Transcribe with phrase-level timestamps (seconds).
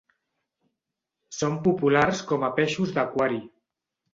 [1.39, 3.43] Són populars com a peixos d'aquari.